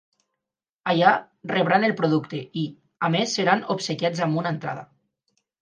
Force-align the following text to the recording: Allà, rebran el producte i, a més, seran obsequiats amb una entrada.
Allà, 0.93 1.11
rebran 1.51 1.85
el 1.91 1.93
producte 2.01 2.41
i, 2.63 2.65
a 3.09 3.13
més, 3.17 3.37
seran 3.41 3.65
obsequiats 3.77 4.27
amb 4.29 4.43
una 4.43 4.59
entrada. 4.59 4.89